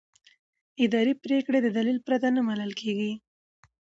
اداري 0.83 1.13
پریکړې 1.23 1.59
د 1.63 1.67
دلیل 1.77 1.97
پرته 2.07 2.27
نه 2.35 2.41
منل 2.47 2.71
کېږي. 2.81 3.11